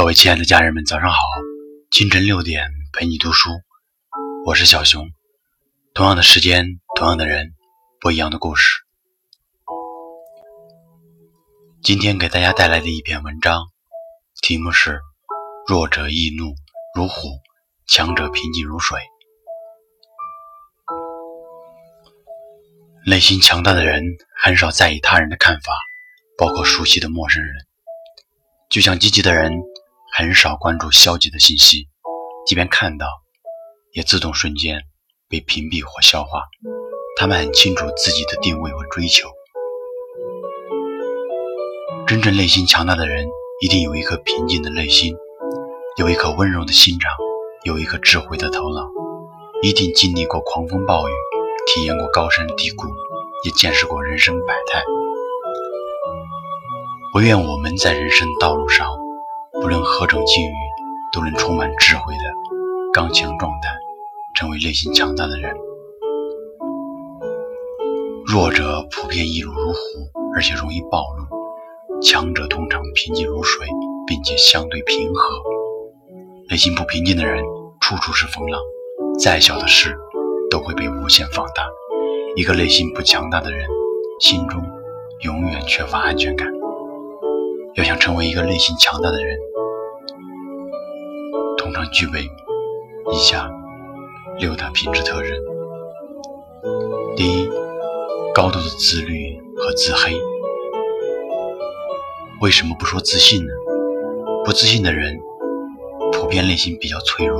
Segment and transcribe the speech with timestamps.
[0.00, 1.18] 各位亲爱的家人们，早上好！
[1.90, 3.50] 清晨六点陪你读书，
[4.46, 5.10] 我是小熊。
[5.92, 7.52] 同样的时间，同样的人，
[8.00, 8.80] 不一样的故事。
[11.82, 13.66] 今天给大家带来的一篇文章，
[14.40, 15.02] 题目是
[15.68, 16.54] “弱者易怒
[16.96, 17.28] 如虎，
[17.86, 18.98] 强者平静如水”。
[23.04, 24.02] 内心强大的人
[24.42, 25.74] 很少在意他人的看法，
[26.38, 27.52] 包括熟悉的陌生人。
[28.70, 29.52] 就像积极的人。
[30.20, 31.88] 很少关注消极的信息，
[32.44, 33.06] 即便看到，
[33.94, 34.82] 也自动瞬间
[35.30, 36.42] 被屏蔽或消化。
[37.16, 39.30] 他们很清楚自己的定位和追求。
[42.06, 43.26] 真正内心强大的人，
[43.62, 45.16] 一定有一颗平静的内心，
[45.96, 47.10] 有一颗温柔的心肠，
[47.64, 48.90] 有一颗智慧的头脑，
[49.62, 51.12] 一定经历过狂风暴雨，
[51.72, 52.88] 体验过高山低谷，
[53.46, 54.84] 也见识过人生百态。
[57.14, 58.99] 我愿我们在人生道路上。
[59.60, 60.54] 不论何种境遇，
[61.12, 62.20] 都能充满智慧的
[62.94, 63.76] 刚强壮胆，
[64.34, 65.54] 成为内心强大的人。
[68.26, 69.78] 弱者普遍易怒如虎，
[70.34, 73.66] 而且容易暴露；强者通常平静如水，
[74.06, 75.42] 并且相对平和。
[76.48, 77.44] 内心不平静的人，
[77.80, 78.58] 处处是风浪，
[79.18, 79.94] 再小的事
[80.50, 81.66] 都会被无限放大。
[82.34, 83.66] 一个内心不强大的人，
[84.20, 84.62] 心中
[85.20, 86.48] 永远缺乏安全感。
[87.74, 89.38] 要想成为一个内心强大的人，
[91.60, 92.22] 通常具备
[93.12, 93.50] 以下
[94.38, 95.30] 六大品质特征：
[97.14, 97.50] 第一，
[98.34, 100.18] 高度的自律和自黑。
[102.40, 103.52] 为什么不说自信呢？
[104.42, 105.20] 不自信的人
[106.12, 107.38] 普遍内心比较脆弱，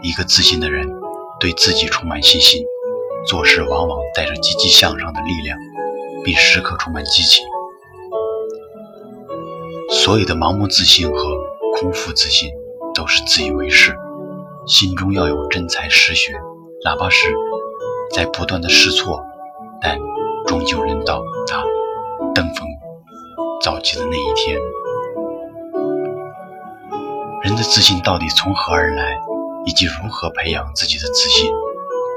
[0.00, 0.88] 一个自信的人
[1.40, 2.64] 对自己充满信心，
[3.26, 5.58] 做事往往带着积极向上的力量，
[6.22, 7.44] 并时刻充满激情。
[9.90, 11.36] 所有的盲目自信和
[11.80, 12.48] 空腹自信
[12.96, 13.94] 都是自以为是，
[14.66, 16.32] 心中要有真才实学，
[16.82, 17.34] 哪怕是
[18.14, 19.22] 在不断的试错，
[19.82, 19.98] 但
[20.46, 21.62] 终究能到达
[22.34, 22.66] 登峰
[23.62, 24.58] 造极的那一天。
[27.42, 29.20] 人的自信到底从何而来，
[29.66, 31.52] 以及如何培养自己的自信？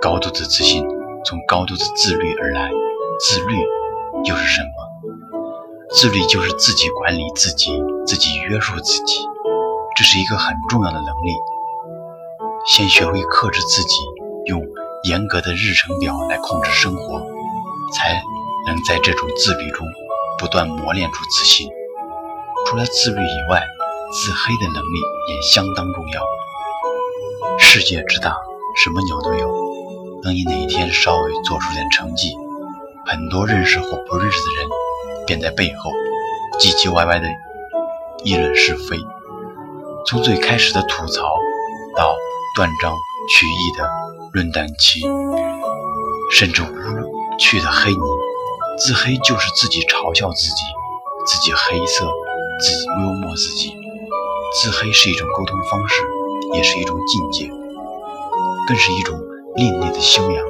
[0.00, 0.86] 高度的自信
[1.24, 2.70] 从高度的自律而来，
[3.20, 3.56] 自律
[4.24, 4.68] 又是什么？
[5.90, 9.26] 自律就是自己管理自己，自己约束自己，
[9.98, 11.34] 这是一个很重要的能力。
[12.64, 13.96] 先学会克制自己，
[14.46, 14.62] 用
[15.02, 17.18] 严格的日程表来控制生活，
[17.96, 18.22] 才
[18.68, 19.84] 能在这种自律中
[20.38, 21.68] 不断磨练出自信。
[22.64, 23.60] 除了自律以外，
[24.12, 25.00] 自黑的能力
[25.34, 26.22] 也相当重要。
[27.58, 28.36] 世界之大，
[28.76, 29.52] 什么鸟都有。
[30.22, 32.36] 当你哪一天稍微做出点成绩，
[33.04, 34.68] 很多认识或不认识的人。
[35.26, 35.90] 便在背后
[36.60, 37.28] 唧唧歪歪的
[38.22, 38.96] 议论是非，
[40.06, 41.36] 从最开始的吐槽
[41.96, 42.14] 到
[42.56, 42.94] 断章
[43.28, 43.88] 取义的
[44.32, 45.02] 论断期，
[46.32, 47.98] 甚至无趣的黑你，
[48.78, 50.62] 自黑就是自己嘲笑自己，
[51.26, 52.06] 自己黑色，
[52.60, 53.76] 自己幽默自己。
[54.60, 56.02] 自黑是一种沟通方式，
[56.54, 57.50] 也是一种境界，
[58.66, 59.20] 更是一种
[59.56, 60.44] 另类的修养。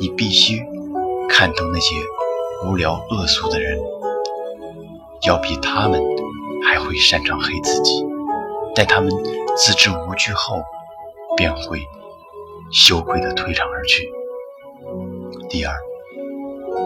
[0.00, 0.62] 你必须
[1.28, 1.94] 看透那些。
[2.66, 3.78] 无聊恶俗的人，
[5.28, 6.02] 要比他们
[6.66, 8.04] 还会擅长黑自己。
[8.78, 9.10] 待他们
[9.56, 10.62] 自知无惧后，
[11.36, 11.80] 便会
[12.70, 14.08] 羞愧地退场而去。
[15.50, 15.74] 第二，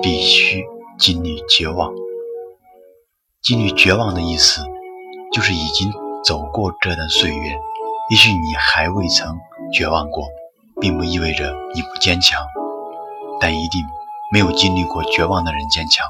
[0.00, 0.64] 必须
[0.98, 1.92] 经历绝望。
[3.42, 4.64] 经历绝望的意思，
[5.34, 5.92] 就是已经
[6.25, 7.58] 走过这段岁月。
[8.08, 9.36] 也许你还未曾
[9.70, 10.25] 绝望过，
[10.81, 12.42] 并不意味着你不坚强，
[13.38, 13.84] 但一定。
[14.32, 16.06] 没有经历过绝望的人坚强，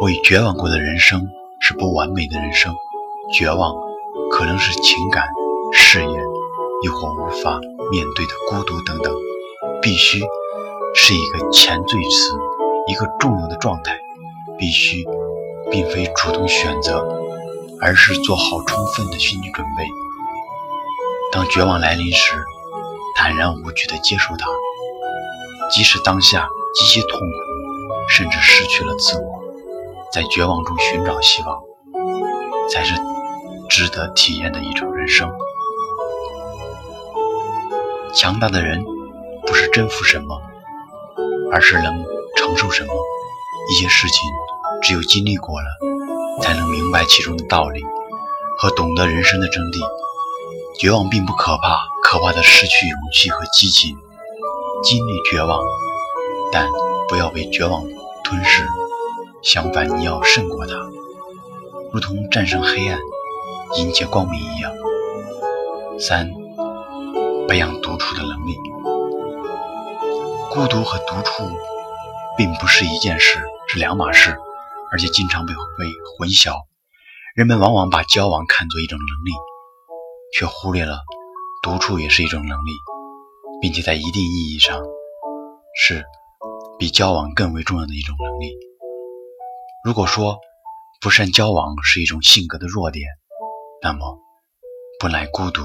[0.00, 1.28] 未绝望过的人生
[1.60, 2.72] 是不完美的人生。
[3.32, 3.74] 绝望
[4.30, 5.26] 可能是情感、
[5.72, 6.20] 事业，
[6.82, 7.58] 亦或无法
[7.90, 9.14] 面对的孤独等等。
[9.82, 10.20] 必须
[10.94, 12.34] 是一个前缀词，
[12.86, 13.98] 一个重要的状态。
[14.58, 15.04] 必须
[15.70, 17.06] 并非主动选择，
[17.80, 19.86] 而是做好充分的心理准备。
[21.30, 22.42] 当绝望来临时，
[23.14, 24.46] 坦然无惧地接受它，
[25.70, 26.48] 即使当下。
[26.74, 27.26] 极其痛苦，
[28.10, 29.42] 甚至失去了自我，
[30.12, 31.58] 在绝望中寻找希望，
[32.70, 32.94] 才是
[33.68, 35.30] 值得体验的一种人生。
[38.14, 38.84] 强大的人
[39.46, 40.40] 不是征服什么，
[41.52, 42.04] 而是能
[42.36, 42.92] 承受什么。
[43.70, 44.22] 一些事情
[44.82, 45.66] 只有经历过了，
[46.42, 47.82] 才能明白其中的道理
[48.58, 49.78] 和懂得人生的真谛。
[50.78, 53.96] 绝望并不可怕，可怕的失去勇气和激情。
[54.82, 55.60] 经历绝望。
[56.50, 56.66] 但
[57.08, 57.84] 不要被绝望
[58.24, 58.66] 吞噬，
[59.42, 60.74] 相反，你要胜过它，
[61.92, 62.98] 如同战胜黑暗，
[63.76, 64.72] 迎接光明一样。
[66.00, 66.30] 三、
[67.48, 68.56] 培养独处的能力。
[70.50, 71.44] 孤独和独处
[72.36, 73.38] 并不是一件事，
[73.68, 74.36] 是两码事，
[74.90, 75.84] 而且经常被被
[76.16, 76.54] 混淆。
[77.34, 79.30] 人们往往把交往看作一种能力，
[80.34, 81.00] 却忽略了
[81.62, 82.70] 独处也是一种能力，
[83.60, 84.80] 并且在一定意义上
[85.76, 86.04] 是
[86.78, 88.56] 比交往更为重要的一种能力。
[89.84, 90.38] 如果说
[91.00, 93.06] 不善交往是一种性格的弱点，
[93.80, 94.18] 那么
[94.98, 95.62] 不耐孤独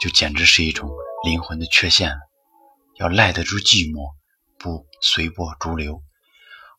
[0.00, 0.90] 就简直是一种
[1.24, 2.18] 灵魂的缺陷了。
[2.98, 4.14] 要耐得住寂寞，
[4.58, 6.02] 不随波逐流。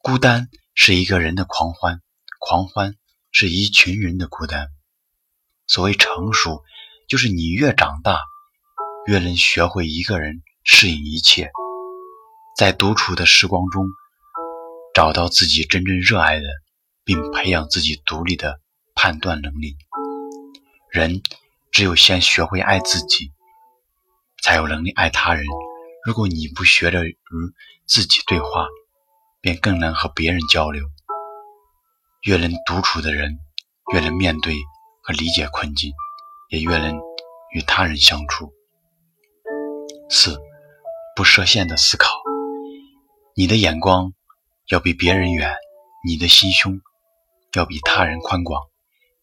[0.02, 2.02] 孤单是一个人的狂欢，
[2.40, 2.96] 狂欢
[3.32, 4.70] 是一群人的孤单。
[5.66, 6.64] 所谓成熟，
[7.08, 8.22] 就是你越长大，
[9.08, 11.52] 越能学会一个人适应一切，
[12.56, 13.88] 在独处的时光中，
[14.94, 16.46] 找到自己真正热爱的，
[17.04, 18.60] 并培养自己独立的
[18.96, 19.76] 判断能力。
[20.92, 21.22] 人
[21.72, 23.32] 只有先学会爱自己，
[24.42, 25.46] 才有能力爱他人。
[26.06, 27.18] 如果你不学着与
[27.86, 28.68] 自己对话，
[29.42, 30.84] 便更难和别人交流。
[32.24, 33.38] 越能独处的人，
[33.94, 34.56] 越能面对
[35.04, 35.92] 和理解困境，
[36.50, 36.98] 也越能
[37.54, 38.54] 与他人相处。
[40.10, 40.40] 四，
[41.16, 42.10] 不设限的思考。
[43.36, 44.14] 你的眼光
[44.70, 45.54] 要比别人远，
[46.08, 46.80] 你的心胸
[47.54, 48.62] 要比他人宽广。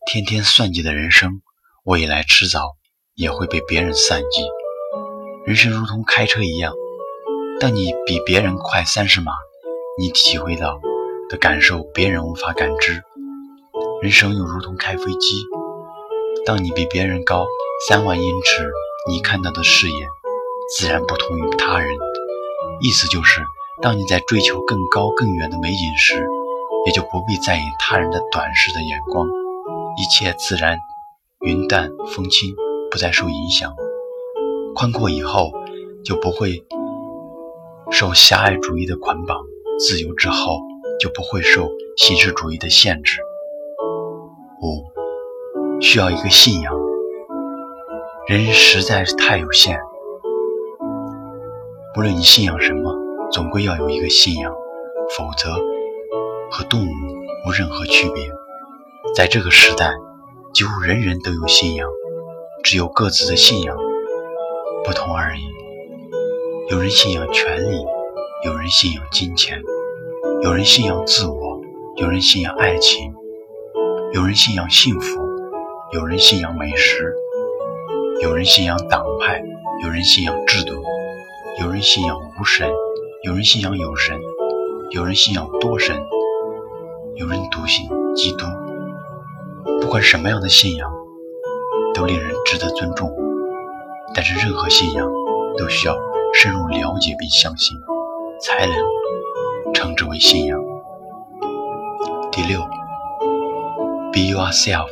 [0.07, 1.41] 天天算计的人生，
[1.85, 2.77] 未来迟早
[3.15, 4.43] 也会被别人算计。
[5.45, 6.73] 人生如同开车一样，
[7.61, 9.33] 当你比别人快三十码，
[9.99, 10.81] 你体会到
[11.29, 13.03] 的感受别人无法感知；
[14.01, 15.43] 人生又如同开飞机，
[16.47, 17.47] 当你比别人高
[17.87, 18.67] 三万英尺，
[19.11, 20.07] 你看到的视野
[20.75, 21.95] 自然不同于他人。
[22.81, 23.45] 意思就是，
[23.83, 26.27] 当你在追求更高更远的美景时，
[26.87, 29.27] 也就不必在意他人的短视的眼光，
[29.99, 30.79] 一切自然
[31.45, 32.57] 云淡风轻，
[32.91, 33.75] 不再受影响。
[34.75, 35.53] 宽阔以后，
[36.03, 36.65] 就不会
[37.91, 39.37] 受狭隘主义的捆绑；
[39.79, 40.61] 自由之后，
[40.99, 41.69] 就不会受
[41.99, 43.21] 形式主义的限制。
[44.63, 46.75] 五，需要一个信仰。
[48.27, 49.79] 人实在是太有限，
[51.95, 52.97] 不论你信仰什么，
[53.31, 54.51] 总归要有一个信仰，
[55.11, 55.51] 否则
[56.51, 56.91] 和动物
[57.47, 58.31] 无任何区别。
[59.15, 59.93] 在这个时代，
[60.55, 61.89] 几乎人人都有信仰，
[62.63, 63.77] 只有各自的信仰。
[64.85, 65.41] 不同而已。
[66.71, 67.85] 有人信仰权力，
[68.45, 69.61] 有人信仰金钱，
[70.45, 71.61] 有人信仰自我，
[71.97, 73.13] 有人信仰爱情，
[74.13, 75.21] 有人信仰幸福，
[75.93, 77.13] 有人信仰美食，
[78.23, 79.43] 有人信仰党派，
[79.83, 80.85] 有人信仰制度，
[81.61, 82.71] 有人信仰无神，
[83.25, 84.21] 有人信仰有神，
[84.93, 85.97] 有人信仰多神，
[87.17, 88.45] 有人笃信基督。
[89.81, 90.91] 不管什么样的信仰，
[91.95, 93.11] 都令人值得尊重。
[94.15, 95.11] 但是，任何信仰
[95.59, 95.97] 都需要
[96.33, 97.77] 深入了解并相信，
[98.41, 98.77] 才能
[99.73, 100.61] 称之为信仰。
[102.31, 102.61] 第六
[104.13, 104.89] ，Be yourself，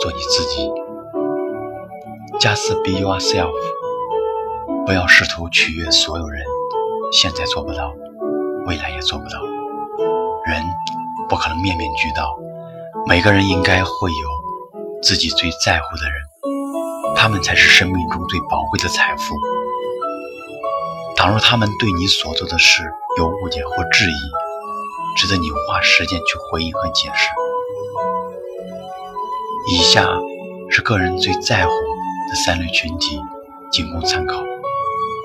[0.00, 0.70] 做你自己。
[2.38, 3.52] Just be yourself，
[4.86, 6.42] 不要试图取悦所有人，
[7.12, 7.92] 现在做不到，
[8.66, 9.42] 未来也做不到。
[10.46, 10.62] 人
[11.28, 12.34] 不可能面面俱到，
[13.10, 16.22] 每个人应该会有自己最在乎的人。
[17.16, 19.34] 他们才是生命中最宝贵的财富。
[21.16, 22.84] 倘若他们对你所做的事
[23.18, 27.28] 有误解或质疑，值得你花时间去回应和解释。
[29.72, 30.08] 以下
[30.70, 33.20] 是个人最在乎的三类群体，
[33.72, 34.40] 仅供参考：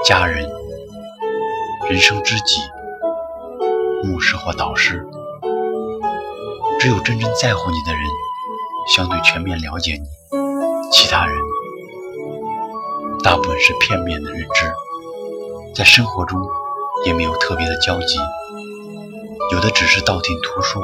[0.04, 0.50] 家人、
[1.88, 2.62] 人生知己、
[4.04, 5.08] 牧师或导师。
[6.80, 8.02] 只有真正在乎你的人，
[8.96, 10.08] 相对全面了解你，
[10.92, 11.36] 其他人。
[13.24, 14.72] 大部分是片面的认知，
[15.74, 16.40] 在生活中
[17.06, 18.20] 也没有特别的交集，
[19.52, 20.84] 有的只是道听途说，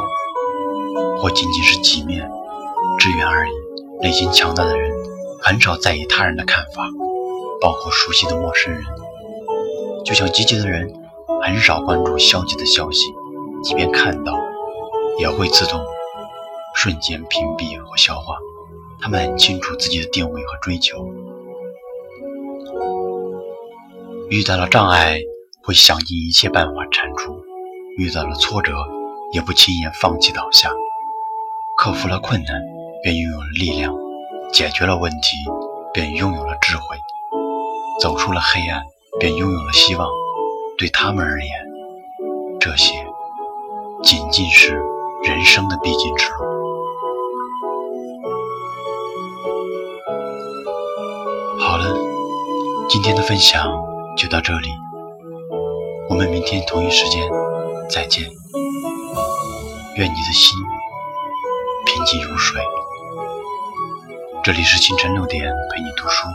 [1.19, 2.27] 或仅仅是几面
[2.97, 3.51] 之缘而已。
[4.01, 4.91] 内心强大的人
[5.43, 6.89] 很少在意他人的看法，
[7.61, 8.83] 包括熟悉的陌生人。
[10.03, 10.91] 就像积极的人
[11.43, 13.13] 很少关注消极的消息，
[13.63, 14.33] 即便看到，
[15.19, 15.83] 也会自动
[16.75, 18.37] 瞬间屏蔽和消化。
[19.01, 21.05] 他们很清楚自己的定位和追求。
[24.29, 25.19] 遇到了障碍，
[25.63, 27.33] 会想尽一切办法铲除；
[27.97, 28.73] 遇到了挫折，
[29.33, 30.71] 也不轻言放弃倒下。
[31.77, 32.61] 克服了困难，
[33.03, 33.91] 便拥有了力量；
[34.53, 35.35] 解决了问题，
[35.93, 36.95] 便拥有了智慧；
[37.99, 38.83] 走出了黑暗，
[39.19, 40.07] 便拥有了希望。
[40.77, 41.51] 对他们而言，
[42.59, 42.93] 这些
[44.03, 44.81] 仅仅是
[45.23, 46.35] 人生的必经之路。
[51.59, 51.95] 好了
[52.89, 53.71] 今天的分享
[54.17, 54.69] 就到这里
[56.09, 57.21] 我们明天同一时间
[57.89, 58.27] 再见。
[59.95, 60.57] 愿你的心
[61.85, 62.61] 平静如水。
[64.43, 66.27] 这里是清晨六点陪你读书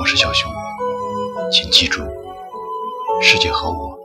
[0.00, 0.50] 我是小熊
[1.52, 2.02] 请记住
[3.22, 3.96] 世界和我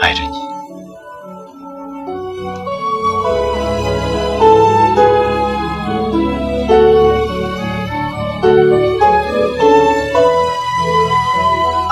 [0.00, 0.51] 爱着你。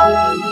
[0.00, 0.49] Música